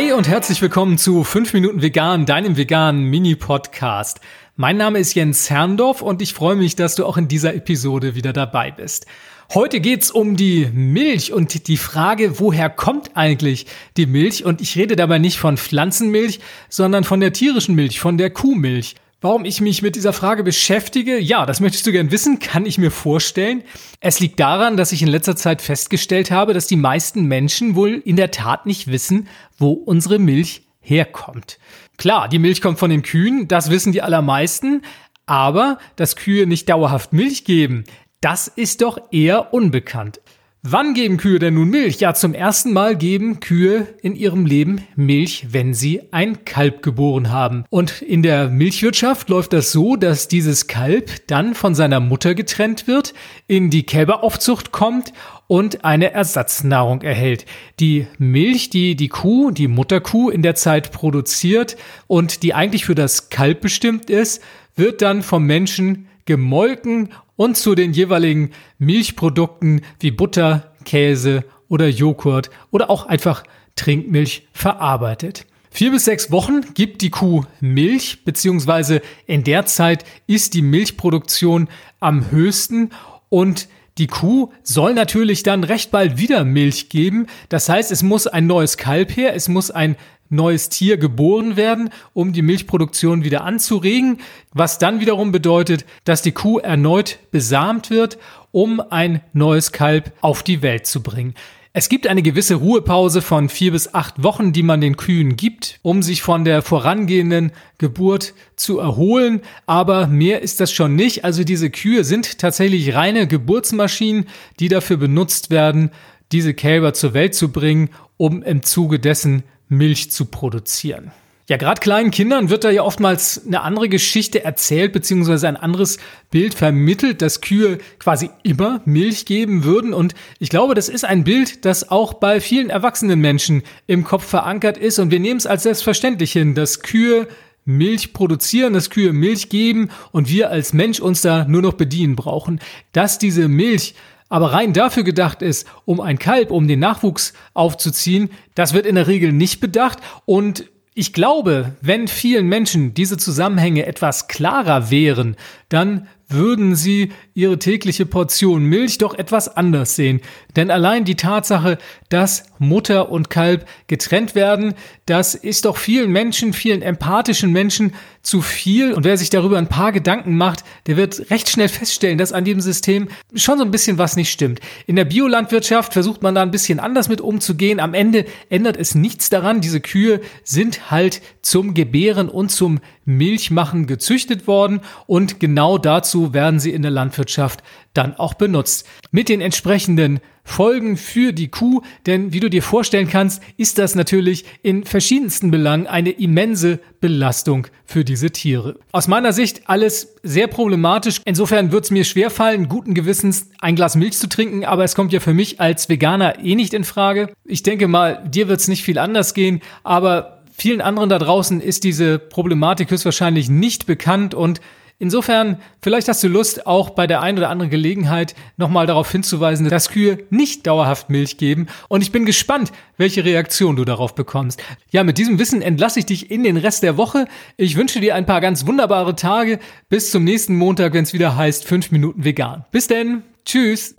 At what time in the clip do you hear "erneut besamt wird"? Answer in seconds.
96.58-98.18